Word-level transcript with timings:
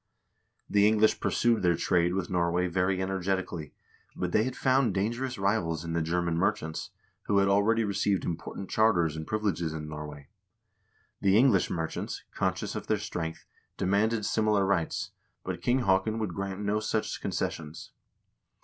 The 0.67 0.87
English 0.87 1.19
pursued 1.19 1.61
their 1.61 1.75
trade 1.77 2.15
with 2.15 2.27
Norway 2.31 2.65
very 2.67 2.99
energetically, 3.03 3.75
but 4.15 4.31
they 4.31 4.45
had 4.45 4.55
found 4.55 4.95
dangerous 4.95 5.37
rivals 5.37 5.85
in 5.85 5.93
the 5.93 6.01
German 6.01 6.37
merchants, 6.37 6.89
who 7.27 7.37
had 7.37 7.47
already 7.47 7.83
received 7.83 8.25
important 8.25 8.67
charters 8.67 9.15
and 9.15 9.27
privileges 9.27 9.73
in 9.73 9.87
Norway. 9.87 10.29
The 11.21 11.37
English 11.37 11.69
merchants, 11.69 12.23
conscious 12.33 12.73
of 12.75 12.87
their 12.87 12.97
strength, 12.97 13.45
demanded 13.77 14.25
similar 14.25 14.65
rights, 14.65 15.11
but 15.43 15.61
King 15.61 15.81
Haakon 15.81 16.17
would 16.17 16.33
grant 16.33 16.61
no 16.61 16.79
such 16.79 17.21
concessions. 17.21 17.91